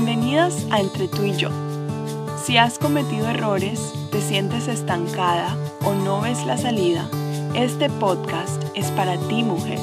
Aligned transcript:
Bienvenidas 0.00 0.64
a 0.70 0.78
Entre 0.78 1.08
tú 1.08 1.24
y 1.24 1.36
yo. 1.36 1.48
Si 2.44 2.56
has 2.56 2.78
cometido 2.78 3.28
errores, 3.28 3.92
te 4.12 4.20
sientes 4.20 4.68
estancada 4.68 5.56
o 5.84 5.92
no 5.92 6.20
ves 6.20 6.46
la 6.46 6.56
salida, 6.56 7.10
este 7.56 7.90
podcast 7.90 8.62
es 8.76 8.92
para 8.92 9.16
ti 9.26 9.42
mujer. 9.42 9.80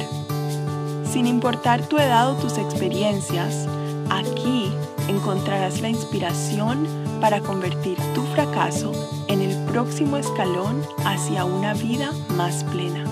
Sin 1.04 1.28
importar 1.28 1.86
tu 1.90 1.98
edad 1.98 2.32
o 2.32 2.36
tus 2.36 2.58
experiencias, 2.58 3.68
aquí 4.10 4.72
encontrarás 5.10 5.82
la 5.82 5.90
inspiración 5.90 6.88
para 7.20 7.42
convertir 7.42 7.98
tu 8.14 8.22
fracaso 8.22 8.94
en 9.28 9.42
el 9.42 9.66
próximo 9.66 10.16
escalón 10.16 10.82
hacia 11.04 11.44
una 11.44 11.74
vida 11.74 12.14
más 12.38 12.64
plena. 12.64 13.04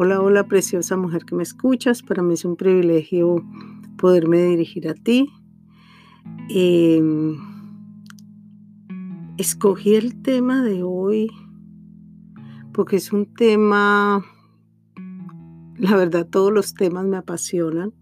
Hola, 0.00 0.22
hola, 0.22 0.46
preciosa 0.46 0.96
mujer 0.96 1.24
que 1.24 1.34
me 1.34 1.42
escuchas. 1.42 2.04
Para 2.04 2.22
mí 2.22 2.34
es 2.34 2.44
un 2.44 2.54
privilegio 2.54 3.44
poderme 3.96 4.44
dirigir 4.44 4.88
a 4.88 4.94
ti. 4.94 5.28
Em, 6.48 7.36
escogí 9.38 9.96
el 9.96 10.22
tema 10.22 10.62
de 10.62 10.84
hoy 10.84 11.28
porque 12.72 12.94
es 12.94 13.12
un 13.12 13.34
tema, 13.34 14.24
la 15.78 15.96
verdad 15.96 16.28
todos 16.28 16.52
los 16.52 16.74
temas 16.74 17.04
me 17.04 17.16
apasionan, 17.16 17.92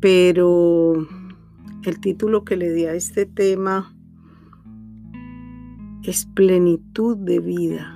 pero 0.00 0.94
el 1.82 2.00
título 2.00 2.42
que 2.42 2.56
le 2.56 2.72
di 2.72 2.86
a 2.86 2.94
este 2.94 3.26
tema 3.26 3.94
es 6.04 6.24
plenitud 6.24 7.18
de 7.18 7.38
vida. 7.38 7.95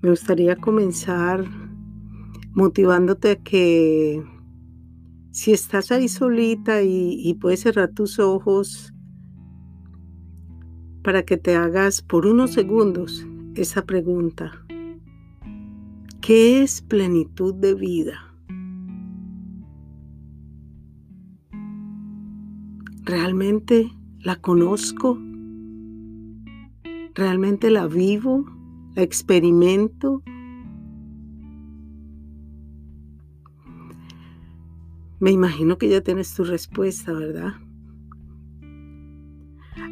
Me 0.00 0.10
gustaría 0.10 0.54
comenzar 0.54 1.44
motivándote 2.52 3.32
a 3.32 3.36
que 3.36 4.22
si 5.32 5.52
estás 5.52 5.90
ahí 5.90 6.08
solita 6.08 6.82
y, 6.82 7.34
puedes 7.40 7.60
cerrar 7.60 7.90
tus 7.92 8.18
ojos 8.18 8.92
para 11.02 11.22
que 11.24 11.36
te 11.36 11.56
hagas 11.56 12.02
por 12.02 12.26
unos 12.26 12.52
segundos 12.52 13.26
esa 13.54 13.84
pregunta. 13.86 14.64
¿Qué 16.20 16.62
es 16.62 16.82
plenitud 16.82 17.54
de 17.54 17.74
vida? 17.74 18.34
¿Realmente 23.04 23.90
la 24.20 24.36
conozco? 24.36 25.18
¿Realmente 27.14 27.70
la 27.70 27.86
vivo? 27.86 28.57
Experimento. 29.02 30.22
Me 35.20 35.30
imagino 35.30 35.78
que 35.78 35.88
ya 35.88 36.00
tienes 36.00 36.34
tu 36.34 36.44
respuesta, 36.44 37.12
¿verdad? 37.12 37.54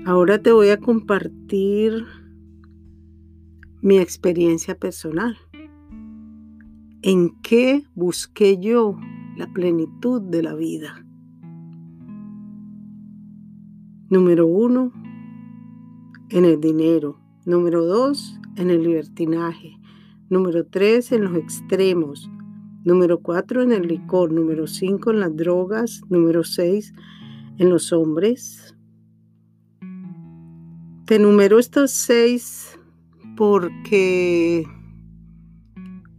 Ahora 0.04 0.40
te 0.40 0.52
voy 0.52 0.68
a 0.70 0.78
compartir 0.78 2.04
mi 3.82 3.98
experiencia 3.98 4.76
personal. 4.76 5.36
¿En 7.02 7.40
qué 7.42 7.84
busqué 7.94 8.58
yo 8.58 8.96
la 9.36 9.52
plenitud 9.52 10.22
de 10.22 10.42
la 10.42 10.54
vida? 10.54 11.04
Número 14.08 14.46
uno, 14.46 14.92
en 16.30 16.44
el 16.44 16.60
dinero. 16.60 17.25
Número 17.46 17.86
dos, 17.86 18.38
en 18.56 18.70
el 18.70 18.82
libertinaje. 18.82 19.78
Número 20.28 20.66
tres, 20.66 21.12
en 21.12 21.22
los 21.22 21.36
extremos. 21.36 22.28
Número 22.84 23.20
cuatro, 23.20 23.62
en 23.62 23.70
el 23.70 23.86
licor. 23.86 24.32
Número 24.32 24.66
cinco, 24.66 25.12
en 25.12 25.20
las 25.20 25.36
drogas. 25.36 26.02
Número 26.08 26.42
seis, 26.42 26.92
en 27.58 27.70
los 27.70 27.92
hombres. 27.92 28.76
Te 31.04 31.20
numero 31.20 31.60
estos 31.60 31.92
seis 31.92 32.76
porque 33.36 34.66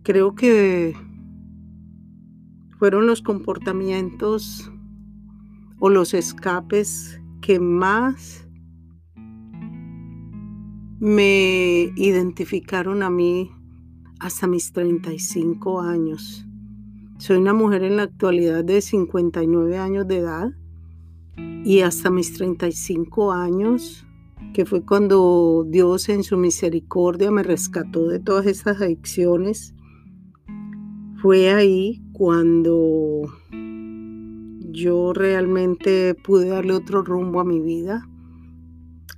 creo 0.04 0.34
que 0.34 0.96
fueron 2.80 3.06
los 3.06 3.22
comportamientos 3.22 4.72
o 5.80 5.90
los 5.90 6.14
escapes 6.14 7.20
que 7.42 7.59
más 7.59 8.47
me 11.00 11.94
identificaron 11.96 13.03
a 13.03 13.09
mí 13.09 13.52
hasta 14.19 14.47
mis 14.47 14.72
35 14.72 15.81
años. 15.81 16.46
Soy 17.19 17.38
una 17.38 17.53
mujer 17.53 17.84
en 17.84 17.97
la 17.97 18.03
actualidad 18.03 18.63
de 18.63 18.81
59 18.81 19.78
años 19.78 20.08
de 20.08 20.18
edad 20.18 20.52
y 21.63 21.81
hasta 21.81 22.09
mis 22.09 22.34
35 22.34 23.31
años, 23.31 24.08
que 24.53 24.66
fue 24.66 24.84
cuando 24.84 25.66
Dios 25.68 26.09
en 26.09 26.24
su 26.24 26.35
misericordia 26.38 27.29
me 27.29 27.44
rescató 27.44 28.08
de 28.08 28.19
todas 28.19 28.47
estas 28.47 28.81
adicciones, 28.81 29.75
fue 31.22 31.52
ahí 31.52 32.02
cuando 32.14 33.22
yo 34.72 35.14
realmente 35.14 36.16
pude 36.16 36.50
darle 36.50 36.74
otro 36.74 37.03
rumbo 37.03 37.40
a 37.40 37.46
mi 37.46 37.59
vida 37.59 38.08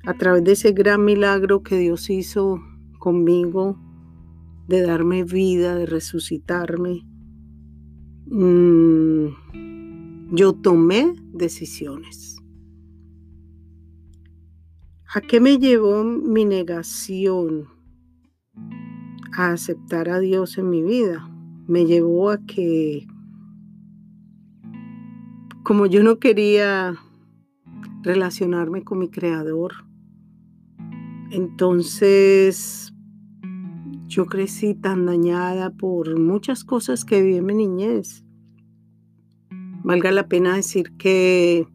a 0.05 0.13
través 0.13 0.43
de 0.43 0.53
ese 0.53 0.71
gran 0.71 1.03
milagro 1.03 1.63
que 1.63 1.77
Dios 1.77 2.09
hizo 2.09 2.61
conmigo, 2.99 3.77
de 4.67 4.81
darme 4.81 5.23
vida, 5.23 5.75
de 5.75 5.85
resucitarme, 5.87 7.01
mm, 8.27 9.27
yo 10.31 10.53
tomé 10.53 11.15
decisiones. 11.33 12.37
¿A 15.11 15.21
qué 15.21 15.39
me 15.39 15.57
llevó 15.57 16.03
mi 16.03 16.45
negación 16.45 17.67
a 19.35 19.53
aceptar 19.53 20.07
a 20.09 20.19
Dios 20.19 20.59
en 20.59 20.69
mi 20.69 20.83
vida? 20.83 21.27
Me 21.67 21.87
llevó 21.87 22.29
a 22.29 22.45
que, 22.45 23.07
como 25.63 25.87
yo 25.87 26.03
no 26.03 26.19
quería 26.19 26.99
relacionarme 28.03 28.83
con 28.83 28.99
mi 28.99 29.09
creador, 29.09 29.73
entonces, 31.31 32.91
yo 34.07 34.25
crecí 34.25 34.73
tan 34.73 35.05
dañada 35.05 35.69
por 35.69 36.19
muchas 36.19 36.63
cosas 36.63 37.05
que 37.05 37.21
viví 37.21 37.37
en 37.37 37.45
mi 37.45 37.53
niñez. 37.53 38.23
Valga 39.83 40.11
la 40.11 40.27
pena 40.27 40.55
decir 40.55 40.91
que 40.97 41.67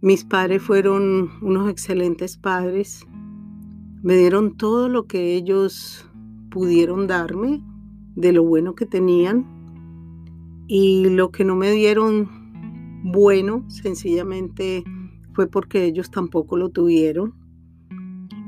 mis 0.00 0.24
padres 0.24 0.60
fueron 0.60 1.30
unos 1.40 1.70
excelentes 1.70 2.36
padres. 2.36 3.06
Me 4.02 4.16
dieron 4.16 4.56
todo 4.56 4.88
lo 4.88 5.06
que 5.06 5.36
ellos 5.36 6.10
pudieron 6.50 7.06
darme, 7.06 7.62
de 8.16 8.32
lo 8.32 8.42
bueno 8.42 8.74
que 8.74 8.86
tenían. 8.86 9.46
Y 10.66 11.08
lo 11.10 11.30
que 11.30 11.44
no 11.44 11.54
me 11.54 11.70
dieron 11.70 12.28
bueno, 13.04 13.64
sencillamente 13.68 14.82
fue 15.32 15.46
porque 15.46 15.84
ellos 15.84 16.10
tampoco 16.10 16.56
lo 16.56 16.68
tuvieron. 16.70 17.34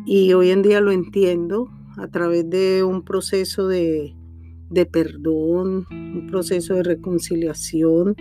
Y 0.06 0.32
hoy 0.34 0.50
en 0.50 0.62
día 0.62 0.80
lo 0.80 0.92
entiendo 0.92 1.70
a 1.96 2.08
través 2.08 2.48
de 2.50 2.82
un 2.82 3.02
proceso 3.02 3.68
de, 3.68 4.14
perdón, 4.92 5.86
un 5.90 6.26
proceso 6.28 6.74
de 6.74 6.82
reconciliación, 6.82 8.14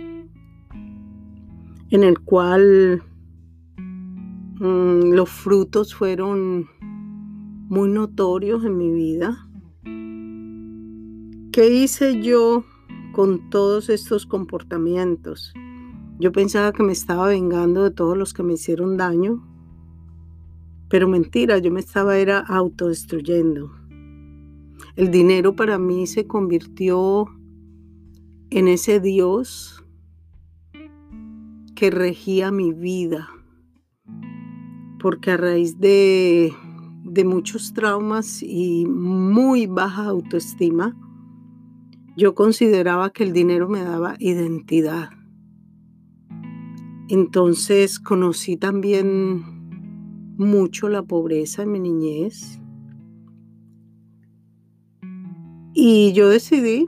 en 1.90 2.02
el 2.02 2.20
cual 2.20 3.02
mm, 4.60 5.12
los 5.12 5.28
frutos 5.28 5.94
fueron 5.94 6.66
muy 7.68 7.88
notorios 7.88 8.64
en 8.64 8.76
mi 8.76 8.90
vida. 8.90 9.48
¿Qué 11.52 11.68
hice 11.68 12.20
yo 12.20 12.64
con 13.12 13.50
todos 13.50 13.88
estos 13.90 14.26
comportamientos? 14.26 15.52
Yo 16.18 16.30
pensaba 16.30 16.72
que 16.72 16.82
me 16.82 16.92
estaba 16.92 17.28
vengando 17.28 17.82
de 17.82 17.90
todos 17.90 18.16
los 18.16 18.32
que 18.32 18.42
me 18.42 18.54
hicieron 18.54 18.96
daño, 18.96 19.42
pero 20.88 21.08
mentira, 21.08 21.58
yo 21.58 21.72
me 21.72 21.80
estaba 21.80 22.16
era 22.18 22.38
autodestruyendo. 22.38 23.72
El 24.94 25.10
dinero 25.10 25.56
para 25.56 25.76
mí 25.76 26.06
se 26.06 26.28
convirtió 26.28 27.26
en 28.50 28.68
ese 28.68 29.00
Dios 29.00 29.84
que 31.74 31.90
regía 31.90 32.52
mi 32.52 32.72
vida. 32.72 33.28
Porque 35.00 35.32
a 35.32 35.36
raíz 35.36 35.80
de, 35.80 36.52
de 37.02 37.24
muchos 37.24 37.74
traumas 37.74 38.40
y 38.40 38.86
muy 38.86 39.66
baja 39.66 40.04
autoestima, 40.04 40.96
yo 42.16 42.36
consideraba 42.36 43.10
que 43.10 43.24
el 43.24 43.32
dinero 43.32 43.68
me 43.68 43.82
daba 43.82 44.14
identidad. 44.20 45.10
Entonces 47.08 47.98
conocí 47.98 48.56
también 48.56 49.44
mucho 50.36 50.88
la 50.88 51.02
pobreza 51.02 51.62
en 51.62 51.72
mi 51.72 51.80
niñez. 51.80 52.60
Y 55.74 56.12
yo 56.12 56.28
decidí 56.28 56.86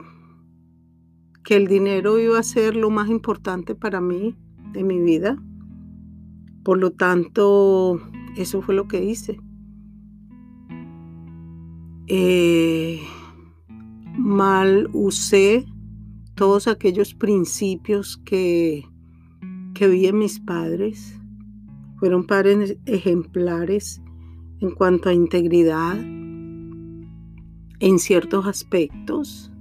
que 1.43 1.55
el 1.55 1.67
dinero 1.67 2.19
iba 2.19 2.39
a 2.39 2.43
ser 2.43 2.75
lo 2.75 2.89
más 2.89 3.09
importante 3.09 3.75
para 3.75 4.01
mí 4.01 4.35
en 4.73 4.87
mi 4.87 4.99
vida. 4.99 5.37
Por 6.63 6.79
lo 6.79 6.91
tanto, 6.91 8.01
eso 8.35 8.61
fue 8.61 8.75
lo 8.75 8.87
que 8.87 9.03
hice. 9.03 9.39
Eh, 12.07 13.01
mal 14.17 14.89
usé 14.93 15.65
todos 16.35 16.67
aquellos 16.67 17.13
principios 17.13 18.17
que, 18.17 18.85
que 19.77 19.87
vi 19.87 20.07
en 20.07 20.17
mis 20.17 20.39
padres. 20.39 21.19
Fueron 21.99 22.25
padres 22.25 22.77
ejemplares 22.85 24.01
en 24.59 24.71
cuanto 24.71 25.09
a 25.09 25.13
integridad 25.13 25.99
en 27.79 27.99
ciertos 27.99 28.47
aspectos. 28.47 29.51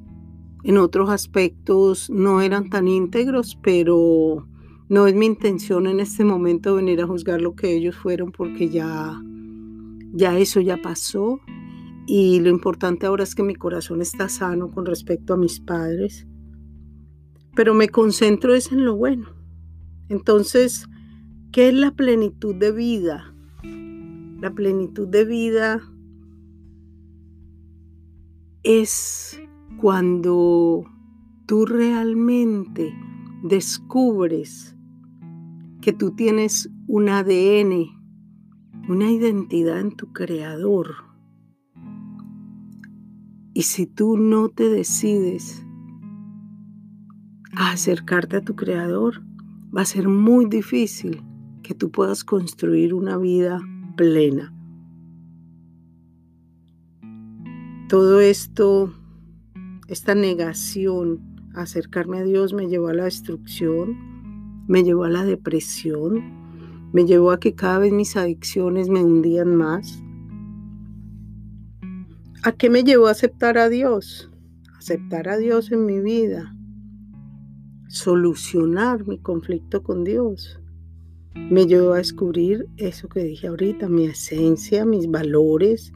En 0.64 0.78
otros 0.78 1.10
aspectos 1.10 2.08
no 2.08 2.40
eran 2.40 2.70
tan 2.70 2.88
íntegros, 2.88 3.58
pero 3.62 4.48
no 4.88 5.06
es 5.06 5.14
mi 5.14 5.26
intención 5.26 5.86
en 5.86 6.00
este 6.00 6.24
momento 6.24 6.76
venir 6.76 7.02
a 7.02 7.06
juzgar 7.06 7.42
lo 7.42 7.54
que 7.54 7.76
ellos 7.76 7.94
fueron 7.94 8.32
porque 8.32 8.70
ya, 8.70 9.22
ya 10.14 10.38
eso 10.38 10.62
ya 10.62 10.78
pasó. 10.78 11.40
Y 12.06 12.40
lo 12.40 12.48
importante 12.48 13.04
ahora 13.04 13.24
es 13.24 13.34
que 13.34 13.42
mi 13.42 13.54
corazón 13.54 14.00
está 14.00 14.30
sano 14.30 14.70
con 14.70 14.86
respecto 14.86 15.34
a 15.34 15.36
mis 15.36 15.60
padres. 15.60 16.26
Pero 17.54 17.74
me 17.74 17.90
concentro 17.90 18.54
es 18.54 18.72
en 18.72 18.84
lo 18.86 18.96
bueno. 18.96 19.35
Entonces, 20.08 20.86
¿qué 21.52 21.68
es 21.68 21.74
la 21.74 21.90
plenitud 21.92 22.54
de 22.54 22.72
vida? 22.72 23.34
La 24.40 24.52
plenitud 24.54 25.08
de 25.08 25.24
vida 25.24 25.80
es 28.62 29.40
cuando 29.80 30.84
tú 31.46 31.66
realmente 31.66 32.94
descubres 33.42 34.76
que 35.80 35.92
tú 35.92 36.12
tienes 36.12 36.70
un 36.86 37.08
ADN, 37.08 37.86
una 38.88 39.10
identidad 39.10 39.80
en 39.80 39.92
tu 39.96 40.12
creador. 40.12 40.94
Y 43.54 43.62
si 43.62 43.86
tú 43.86 44.16
no 44.16 44.48
te 44.48 44.68
decides 44.68 45.64
a 47.52 47.70
acercarte 47.70 48.36
a 48.36 48.42
tu 48.42 48.54
creador, 48.54 49.22
va 49.76 49.82
a 49.82 49.84
ser 49.84 50.08
muy 50.08 50.46
difícil 50.46 51.22
que 51.62 51.74
tú 51.74 51.90
puedas 51.90 52.24
construir 52.24 52.94
una 52.94 53.18
vida 53.18 53.60
plena. 53.96 54.52
Todo 57.88 58.20
esto, 58.20 58.92
esta 59.88 60.14
negación 60.14 61.20
a 61.54 61.62
acercarme 61.62 62.18
a 62.18 62.24
Dios 62.24 62.54
me 62.54 62.68
llevó 62.68 62.88
a 62.88 62.94
la 62.94 63.04
destrucción, 63.04 64.64
me 64.66 64.82
llevó 64.82 65.04
a 65.04 65.10
la 65.10 65.24
depresión, 65.24 66.22
me 66.92 67.04
llevó 67.04 67.30
a 67.30 67.38
que 67.38 67.54
cada 67.54 67.78
vez 67.78 67.92
mis 67.92 68.16
adicciones 68.16 68.88
me 68.88 69.04
hundían 69.04 69.54
más. 69.54 70.02
¿A 72.42 72.52
qué 72.52 72.70
me 72.70 72.82
llevó 72.82 73.08
a 73.08 73.12
aceptar 73.12 73.58
a 73.58 73.68
Dios? 73.68 74.30
Aceptar 74.78 75.28
a 75.28 75.36
Dios 75.36 75.70
en 75.70 75.84
mi 75.84 76.00
vida, 76.00 76.56
solucionar 77.88 79.06
mi 79.06 79.18
conflicto 79.18 79.82
con 79.82 80.04
Dios. 80.04 80.60
Me 81.34 81.66
llevó 81.66 81.92
a 81.92 81.98
descubrir 81.98 82.66
eso 82.76 83.08
que 83.08 83.22
dije 83.22 83.46
ahorita, 83.46 83.88
mi 83.88 84.06
esencia, 84.06 84.84
mis 84.84 85.08
valores, 85.10 85.92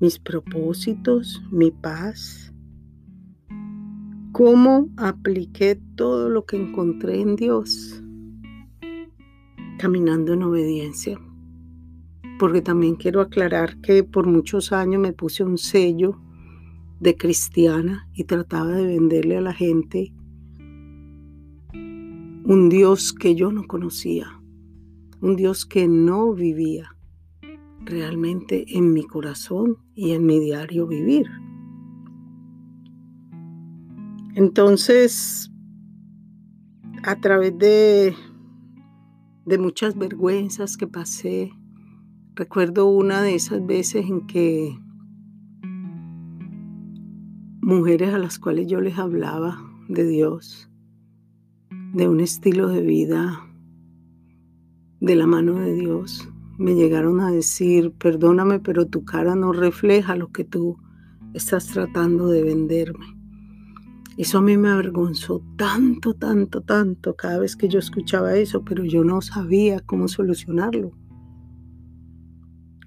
mis 0.00 0.18
propósitos, 0.18 1.42
mi 1.50 1.70
paz. 1.70 2.52
¿Cómo 4.32 4.88
apliqué 4.96 5.78
todo 5.94 6.30
lo 6.30 6.46
que 6.46 6.56
encontré 6.56 7.20
en 7.20 7.36
Dios? 7.36 8.02
Caminando 9.78 10.32
en 10.32 10.42
obediencia. 10.42 11.20
Porque 12.38 12.62
también 12.62 12.96
quiero 12.96 13.20
aclarar 13.20 13.78
que 13.82 14.02
por 14.02 14.26
muchos 14.26 14.72
años 14.72 15.00
me 15.02 15.12
puse 15.12 15.44
un 15.44 15.58
sello 15.58 16.18
de 16.98 17.14
cristiana 17.16 18.08
y 18.14 18.24
trataba 18.24 18.70
de 18.70 18.86
venderle 18.86 19.36
a 19.36 19.42
la 19.42 19.52
gente 19.52 20.14
un 22.50 22.68
Dios 22.68 23.12
que 23.12 23.36
yo 23.36 23.52
no 23.52 23.68
conocía, 23.68 24.42
un 25.20 25.36
Dios 25.36 25.64
que 25.64 25.86
no 25.86 26.32
vivía 26.34 26.96
realmente 27.84 28.76
en 28.76 28.92
mi 28.92 29.04
corazón 29.04 29.78
y 29.94 30.10
en 30.14 30.26
mi 30.26 30.40
diario 30.40 30.88
vivir. 30.88 31.28
Entonces, 34.34 35.52
a 37.04 37.20
través 37.20 37.56
de, 37.56 38.16
de 39.44 39.58
muchas 39.58 39.96
vergüenzas 39.96 40.76
que 40.76 40.88
pasé, 40.88 41.52
recuerdo 42.34 42.86
una 42.86 43.22
de 43.22 43.36
esas 43.36 43.64
veces 43.64 44.06
en 44.06 44.26
que 44.26 44.76
mujeres 47.60 48.12
a 48.12 48.18
las 48.18 48.40
cuales 48.40 48.66
yo 48.66 48.80
les 48.80 48.98
hablaba 48.98 49.56
de 49.88 50.04
Dios, 50.04 50.69
de 51.92 52.08
un 52.08 52.20
estilo 52.20 52.68
de 52.68 52.82
vida 52.82 53.46
de 55.00 55.16
la 55.16 55.26
mano 55.26 55.54
de 55.54 55.74
Dios. 55.74 56.28
Me 56.58 56.74
llegaron 56.74 57.20
a 57.20 57.30
decir, 57.30 57.92
perdóname, 57.92 58.60
pero 58.60 58.86
tu 58.86 59.04
cara 59.04 59.34
no 59.34 59.52
refleja 59.52 60.14
lo 60.14 60.30
que 60.30 60.44
tú 60.44 60.78
estás 61.34 61.66
tratando 61.66 62.28
de 62.28 62.42
venderme. 62.42 63.06
Eso 64.16 64.38
a 64.38 64.42
mí 64.42 64.56
me 64.56 64.68
avergonzó 64.68 65.42
tanto, 65.56 66.14
tanto, 66.14 66.60
tanto 66.60 67.16
cada 67.16 67.38
vez 67.38 67.56
que 67.56 67.68
yo 67.68 67.78
escuchaba 67.78 68.36
eso, 68.36 68.62
pero 68.64 68.84
yo 68.84 69.02
no 69.02 69.22
sabía 69.22 69.80
cómo 69.80 70.08
solucionarlo. 70.08 70.92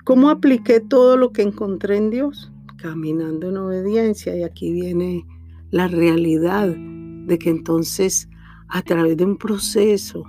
¿Cómo 0.06 0.30
apliqué 0.30 0.80
todo 0.80 1.18
lo 1.18 1.32
que 1.32 1.42
encontré 1.42 1.98
en 1.98 2.10
Dios? 2.10 2.52
Caminando 2.78 3.50
en 3.50 3.58
obediencia. 3.58 4.38
Y 4.38 4.44
aquí 4.44 4.72
viene 4.72 5.26
la 5.72 5.88
realidad 5.88 6.68
de 6.68 7.40
que 7.40 7.50
entonces 7.50 8.30
a 8.74 8.82
través 8.82 9.16
de 9.18 9.24
un 9.24 9.38
proceso 9.38 10.24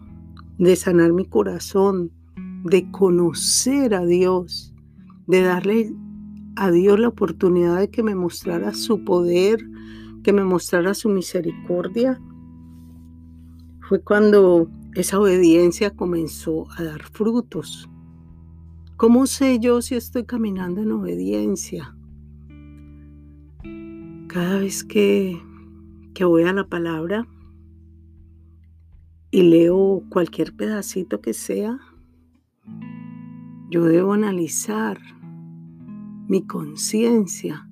de 0.59 0.77
sanar 0.77 1.15
mi 1.15 1.25
corazón, 1.25 2.13
de 2.65 2.91
conocer 2.91 3.95
a 3.95 4.05
Dios, 4.05 4.75
de 5.27 5.41
darle 5.41 5.95
a 6.57 6.71
Dios 6.71 7.01
la 7.01 7.09
oportunidad 7.09 7.79
de 7.79 7.89
que 7.89 8.03
me 8.03 8.15
mostrara 8.15 8.75
su 8.75 9.03
poder, 9.03 9.67
que 10.23 10.35
me 10.35 10.45
mostrara 10.45 10.93
su 10.93 11.09
misericordia, 11.09 12.21
fue 13.89 14.03
cuando 14.03 14.69
esa 14.95 15.19
obediencia 15.19 15.97
comenzó 15.97 16.71
a 16.77 16.83
dar 16.83 17.03
frutos. 17.03 17.89
¿Cómo 18.99 19.27
sé 19.27 19.59
yo 19.59 19.81
si 19.81 19.95
estoy 19.95 20.27
caminando 20.27 20.83
en 20.83 20.93
obediencia? 20.93 21.97
Cada 24.29 24.59
vez 24.59 24.85
que, 24.85 25.41
voy 26.21 26.43
a 26.43 26.53
la 26.53 26.69
palabra, 26.69 27.27
y 29.35 29.43
leo 29.43 30.05
cualquier 30.11 30.55
pedacito 30.55 31.21
que 31.21 31.35
sea, 31.35 31.81
yo 33.69 33.83
debo 33.83 34.13
analizar 34.13 35.01
mi 36.29 36.47
conciencia 36.47 37.69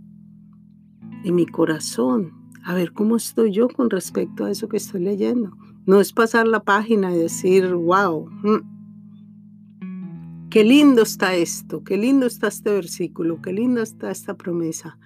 y 1.22 1.30
mi 1.30 1.46
corazón, 1.46 2.32
a 2.64 2.74
ver 2.74 2.92
cómo 2.92 3.14
estoy 3.14 3.52
yo 3.52 3.68
con 3.68 3.90
respecto 3.90 4.44
a 4.44 4.50
eso 4.50 4.68
que 4.68 4.78
estoy 4.78 5.02
leyendo. 5.02 5.56
No 5.86 6.00
es 6.00 6.12
pasar 6.12 6.48
la 6.48 6.64
página 6.64 7.14
y 7.14 7.18
decir, 7.18 7.72
wow, 7.72 8.28
mm, 8.28 10.48
qué 10.50 10.64
lindo 10.64 11.02
está 11.02 11.36
esto, 11.36 11.84
qué 11.84 11.96
lindo 11.96 12.26
está 12.26 12.48
este 12.48 12.72
versículo, 12.72 13.40
qué 13.40 13.52
linda 13.52 13.84
está 13.84 14.10
esta 14.10 14.36
promesa. 14.36 14.98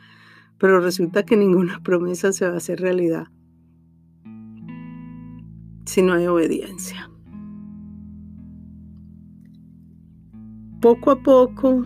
Pero 0.57 0.81
resulta 0.81 1.23
que 1.23 1.37
ninguna 1.37 1.81
promesa 1.83 2.33
se 2.33 2.49
va 2.49 2.55
a 2.55 2.57
hacer 2.57 2.81
realidad 2.81 3.27
si 5.87 6.03
no 6.03 6.13
hay 6.13 6.27
obediencia. 6.27 7.11
Poco 10.81 11.11
a 11.11 11.23
poco, 11.23 11.85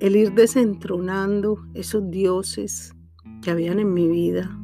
el 0.00 0.16
ir 0.16 0.34
desentronando 0.34 1.66
esos 1.72 2.10
dioses 2.10 2.94
que 3.40 3.50
habían 3.50 3.78
en 3.78 3.94
mi 3.94 4.08
vida, 4.08 4.58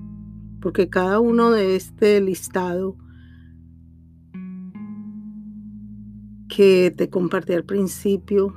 porque 0.60 0.90
cada 0.90 1.18
uno 1.20 1.50
de 1.50 1.76
este 1.76 2.20
listado 2.20 2.96
que 6.48 6.92
te 6.94 7.08
compartí 7.08 7.54
al 7.54 7.64
principio, 7.64 8.54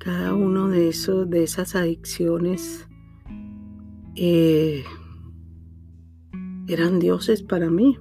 cada 0.00 0.34
uno 0.34 0.68
de 0.68 0.88
esos, 0.88 1.30
de 1.30 1.44
esas 1.44 1.74
adicciones, 1.76 2.86
eh, 4.16 4.84
eran 6.66 6.98
dioses 6.98 7.42
para 7.42 7.70
mí. 7.70 7.98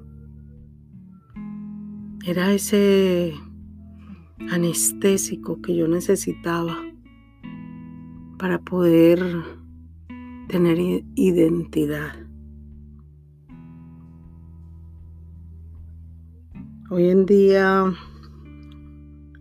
Era 2.25 2.53
ese 2.53 3.33
anestésico 4.51 5.61
que 5.61 5.75
yo 5.75 5.87
necesitaba 5.87 6.77
para 8.37 8.59
poder 8.59 9.21
tener 10.47 11.03
identidad. 11.15 12.13
Hoy 16.89 17.09
en 17.09 17.25
día 17.25 17.93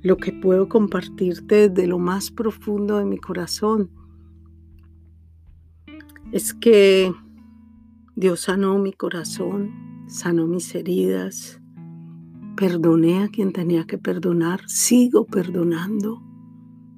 lo 0.03 0.17
que 0.17 0.33
puedo 0.33 0.69
compartirte 0.69 1.69
desde 1.69 1.87
lo 1.87 1.99
más 1.99 2.31
profundo 2.31 2.99
de 2.99 3.05
mi 3.05 3.19
corazón 3.19 3.91
es 6.33 6.55
que 6.55 7.13
Dios 8.15 8.41
sanó 8.41 8.79
mi 8.79 8.93
corazón, 8.93 10.05
sanó 10.07 10.47
mis 10.47 10.75
heridas, 10.75 11.63
perdoné 12.57 13.23
a 13.23 13.29
quien 13.29 13.53
tenía 13.53 13.87
que 13.87 13.97
perdonar, 13.97 14.61
sigo 14.69 15.25
perdonando, 15.27 16.23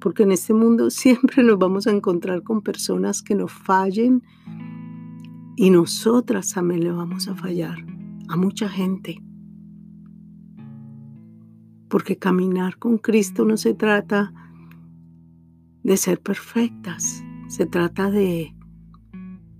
porque 0.01 0.23
en 0.23 0.33
este 0.33 0.53
mundo 0.53 0.89
siempre 0.91 1.41
nos 1.43 1.57
vamos 1.57 1.87
a 1.87 1.91
encontrar 1.91 2.43
con 2.43 2.61
personas 2.61 3.21
que 3.21 3.35
nos 3.35 3.51
fallen 3.51 4.23
y 5.55 5.69
nosotras 5.69 6.51
también 6.53 6.83
le 6.83 6.91
vamos 6.91 7.29
a 7.29 7.35
fallar 7.35 7.77
a 8.27 8.35
mucha 8.35 8.67
gente. 8.67 9.21
Porque 11.87 12.17
caminar 12.17 12.77
con 12.77 12.97
Cristo 12.97 13.45
no 13.45 13.55
se 13.55 13.73
trata 13.73 14.33
de 15.83 15.95
ser 15.95 16.19
perfectas, 16.19 17.23
se 17.47 17.65
trata 17.65 18.11
de, 18.11 18.54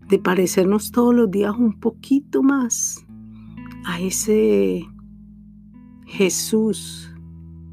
de 0.10 0.20
parecernos 0.20 0.92
todos 0.92 1.16
los 1.16 1.32
días 1.32 1.56
un 1.58 1.80
poquito 1.80 2.44
más 2.44 3.06
a 3.86 4.00
ese 4.00 4.86
Jesús 6.06 7.12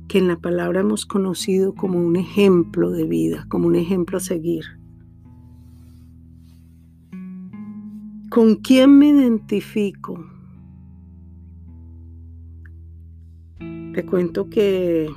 que 0.09 0.19
en 0.19 0.29
la 0.29 0.37
palabra 0.37 0.81
hemos 0.81 1.07
conocido 1.07 1.75
como 1.75 1.99
un 1.99 2.17
ejemplo 2.17 2.91
de 2.91 3.05
vida, 3.05 3.47
como 3.49 3.67
un 3.67 3.77
ejemplo 3.77 4.19
a 4.19 4.21
seguir. 4.21 4.65
¿Con 8.29 8.57
quién 8.57 8.99
me 8.99 9.09
identifico? 9.09 10.25
Te 13.59 14.07
cuento 14.07 14.49
que 14.49 15.11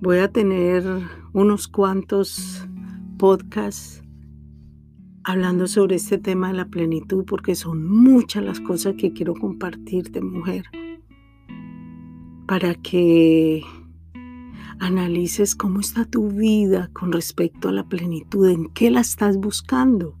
voy 0.00 0.18
a 0.18 0.30
tener 0.30 0.84
unos 1.32 1.66
cuantos 1.66 2.66
podcasts 3.18 4.01
hablando 5.24 5.66
sobre 5.66 5.96
este 5.96 6.18
tema 6.18 6.48
de 6.48 6.54
la 6.54 6.68
plenitud 6.68 7.24
porque 7.24 7.54
son 7.54 7.86
muchas 7.86 8.44
las 8.44 8.60
cosas 8.60 8.94
que 8.96 9.12
quiero 9.12 9.34
compartirte, 9.34 10.20
mujer 10.20 10.64
para 12.46 12.74
que 12.74 13.62
analices 14.78 15.54
cómo 15.54 15.80
está 15.80 16.04
tu 16.04 16.28
vida 16.28 16.90
con 16.92 17.12
respecto 17.12 17.68
a 17.68 17.72
la 17.72 17.88
plenitud, 17.88 18.46
en 18.46 18.68
qué 18.74 18.90
la 18.90 19.00
estás 19.00 19.38
buscando. 19.38 20.18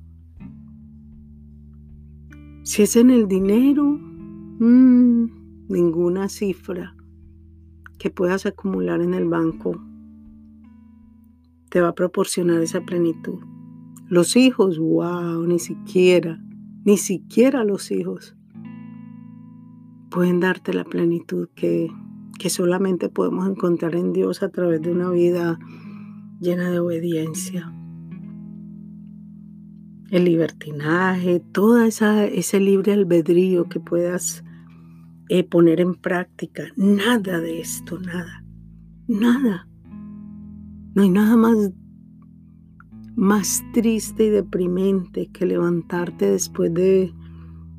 Si 2.62 2.82
es 2.82 2.96
en 2.96 3.10
el 3.10 3.28
dinero, 3.28 3.84
mm, 3.84 5.68
ninguna 5.68 6.28
cifra 6.28 6.96
que 7.98 8.08
puedas 8.08 8.46
acumular 8.46 9.00
en 9.00 9.14
el 9.14 9.28
banco 9.28 9.78
te 11.68 11.80
va 11.80 11.88
a 11.88 11.94
proporcionar 11.94 12.62
esa 12.62 12.80
plenitud. 12.80 13.40
Los 14.12 14.36
hijos, 14.36 14.78
wow, 14.78 15.46
ni 15.46 15.58
siquiera, 15.58 16.38
ni 16.84 16.98
siquiera 16.98 17.64
los 17.64 17.90
hijos 17.90 18.36
pueden 20.10 20.40
darte 20.40 20.74
la 20.74 20.84
plenitud 20.84 21.48
que 21.54 21.88
que 22.42 22.50
solamente 22.50 23.08
podemos 23.08 23.48
encontrar 23.48 23.94
en 23.94 24.12
Dios 24.12 24.42
a 24.42 24.48
través 24.48 24.82
de 24.82 24.90
una 24.90 25.10
vida 25.10 25.60
llena 26.40 26.70
de 26.70 26.80
obediencia. 26.80 27.72
El 30.10 30.24
libertinaje, 30.24 31.40
todo 31.52 31.82
ese 31.84 32.60
libre 32.60 32.94
albedrío 32.94 33.68
que 33.68 33.78
puedas 33.78 34.42
eh, 35.28 35.44
poner 35.44 35.80
en 35.80 35.94
práctica. 35.94 36.64
Nada 36.76 37.40
de 37.40 37.60
esto, 37.60 38.00
nada. 38.00 38.44
Nada. 39.06 39.68
No 40.94 41.02
hay 41.02 41.10
nada 41.10 41.36
más, 41.36 41.70
más 43.14 43.62
triste 43.72 44.26
y 44.26 44.30
deprimente 44.30 45.28
que 45.28 45.46
levantarte 45.46 46.30
después 46.30 46.72
de, 46.72 47.12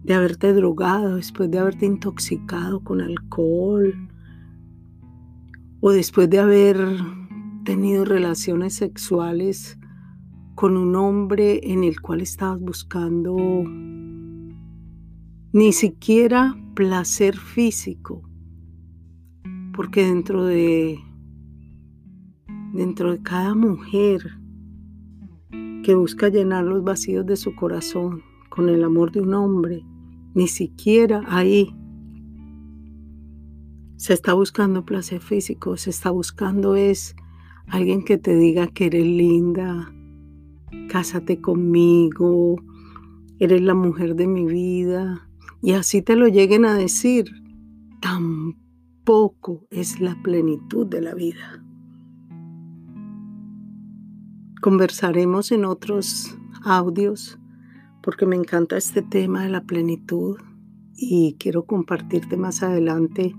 de 0.04 0.14
haberte 0.14 0.54
drogado, 0.54 1.16
después 1.16 1.50
de 1.50 1.60
haberte 1.60 1.86
intoxicado 1.86 2.84
con 2.84 3.02
alcohol, 3.02 4.10
o 5.80 5.92
después 5.92 6.30
de 6.30 6.40
haber 6.40 6.78
tenido 7.66 8.06
relaciones 8.06 8.76
sexuales 8.76 9.78
con 10.56 10.78
un 10.78 10.96
hombre 10.96 11.60
en 11.64 11.84
el 11.84 12.00
cual 12.00 12.22
estabas 12.22 12.60
buscando 12.60 13.36
ni 15.52 15.74
siquiera 15.74 16.56
placer 16.74 17.38
físico, 17.38 18.22
porque 19.76 20.06
dentro 20.06 20.46
de 20.46 21.00
dentro 22.74 23.12
de 23.12 23.22
cada 23.22 23.54
mujer 23.54 24.43
que 25.84 25.94
busca 25.94 26.30
llenar 26.30 26.64
los 26.64 26.84
vacíos 26.84 27.26
de 27.26 27.36
su 27.36 27.56
corazón 27.56 28.24
con 28.50 28.70
el 28.70 28.84
amor 28.84 29.12
de 29.12 29.22
un 29.22 29.34
hombre, 29.34 29.84
ni 30.34 30.48
siquiera 30.48 31.24
ahí 31.28 31.76
se 33.98 34.14
está 34.14 34.34
buscando 34.34 34.86
placer 34.86 35.22
físico, 35.22 35.78
se 35.78 35.92
está 35.92 36.10
buscando 36.10 36.76
es 36.76 37.16
alguien 37.68 38.04
que 38.04 38.18
te 38.18 38.36
diga 38.36 38.68
que 38.68 38.88
eres 38.88 39.06
linda, 39.06 39.94
cásate 40.90 41.40
conmigo, 41.40 42.56
eres 43.40 43.62
la 43.62 43.74
mujer 43.76 44.16
de 44.16 44.28
mi 44.28 44.46
vida, 44.46 45.30
y 45.62 45.72
así 45.74 46.02
te 46.02 46.16
lo 46.16 46.28
lleguen 46.28 46.66
a 46.66 46.74
decir, 46.74 47.32
tampoco 48.02 49.66
es 49.70 50.02
la 50.02 50.22
plenitud 50.22 50.86
de 50.86 51.02
la 51.02 51.14
vida. 51.14 51.64
Conversaremos 54.64 55.52
en 55.52 55.66
otros 55.66 56.38
audios 56.64 57.38
porque 58.02 58.26
me 58.26 58.38
encanta 58.38 58.78
este 58.78 59.02
tema 59.02 59.44
de 59.44 59.50
la 59.50 59.66
plenitud 59.66 60.38
y 60.96 61.36
quiero 61.38 61.66
compartirte 61.66 62.38
más 62.38 62.64
adelante 62.64 63.36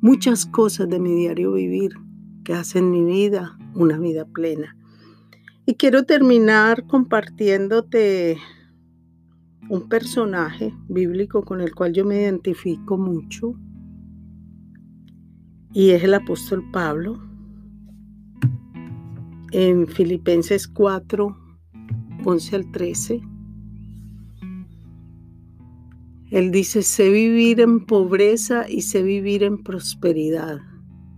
muchas 0.00 0.46
cosas 0.46 0.88
de 0.88 1.00
mi 1.00 1.12
diario 1.16 1.54
vivir 1.54 1.94
que 2.44 2.54
hacen 2.54 2.92
mi 2.92 3.04
vida 3.04 3.58
una 3.74 3.98
vida 3.98 4.24
plena. 4.24 4.76
Y 5.66 5.74
quiero 5.74 6.04
terminar 6.04 6.86
compartiéndote 6.86 8.38
un 9.68 9.88
personaje 9.88 10.72
bíblico 10.88 11.42
con 11.42 11.60
el 11.60 11.74
cual 11.74 11.92
yo 11.92 12.04
me 12.04 12.20
identifico 12.20 12.96
mucho 12.96 13.54
y 15.72 15.90
es 15.90 16.04
el 16.04 16.14
apóstol 16.14 16.62
Pablo. 16.70 17.33
En 19.56 19.86
Filipenses 19.86 20.66
4, 20.66 21.36
11 22.24 22.56
al 22.56 22.72
13 22.72 23.22
él 26.32 26.50
dice, 26.50 26.82
sé 26.82 27.10
vivir 27.10 27.60
en 27.60 27.86
pobreza 27.86 28.68
y 28.68 28.82
sé 28.82 29.04
vivir 29.04 29.44
en 29.44 29.62
prosperidad. 29.62 30.58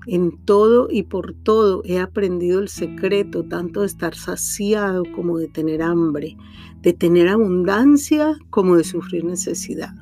En 0.06 0.44
todo 0.44 0.88
y 0.90 1.04
por 1.04 1.32
todo 1.32 1.80
he 1.86 1.98
aprendido 1.98 2.60
el 2.60 2.68
secreto 2.68 3.42
tanto 3.42 3.80
de 3.80 3.86
estar 3.86 4.14
saciado 4.14 5.04
como 5.14 5.38
de 5.38 5.48
tener 5.48 5.80
hambre, 5.80 6.36
de 6.82 6.92
tener 6.92 7.28
abundancia 7.28 8.36
como 8.50 8.76
de 8.76 8.84
sufrir 8.84 9.24
necesidad. 9.24 9.94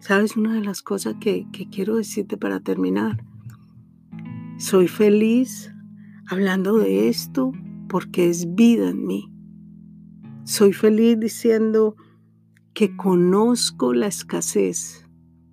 ¿Sabes 0.00 0.36
una 0.36 0.52
de 0.52 0.60
las 0.60 0.82
cosas 0.82 1.14
que, 1.18 1.46
que 1.50 1.70
quiero 1.70 1.96
decirte 1.96 2.36
para 2.36 2.60
terminar? 2.60 3.24
Soy 4.58 4.88
feliz 4.88 5.71
hablando 6.28 6.78
de 6.78 7.08
esto 7.08 7.52
porque 7.88 8.28
es 8.28 8.54
vida 8.54 8.90
en 8.90 9.06
mí. 9.06 9.32
Soy 10.44 10.72
feliz 10.72 11.18
diciendo, 11.18 11.96
que 12.74 12.96
conozco 12.96 13.92
la 13.92 14.06
escasez, 14.06 15.06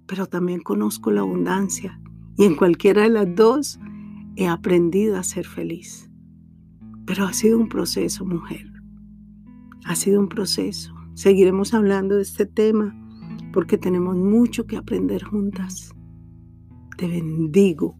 pero 0.07 0.27
también 0.27 0.61
conozco 0.61 1.11
la 1.11 1.21
abundancia. 1.21 1.99
Y 2.37 2.45
en 2.45 2.55
cualquiera 2.55 3.03
de 3.03 3.09
las 3.09 3.35
dos 3.35 3.79
he 4.35 4.47
aprendido 4.47 5.17
a 5.17 5.23
ser 5.23 5.45
feliz. 5.45 6.09
Pero 7.05 7.25
ha 7.25 7.33
sido 7.33 7.59
un 7.59 7.67
proceso, 7.67 8.25
mujer. 8.25 8.65
Ha 9.85 9.95
sido 9.95 10.19
un 10.19 10.29
proceso. 10.29 10.93
Seguiremos 11.15 11.73
hablando 11.73 12.15
de 12.15 12.21
este 12.21 12.45
tema 12.45 12.95
porque 13.51 13.77
tenemos 13.77 14.15
mucho 14.15 14.65
que 14.65 14.77
aprender 14.77 15.23
juntas. 15.23 15.93
Te 16.97 17.07
bendigo 17.07 17.97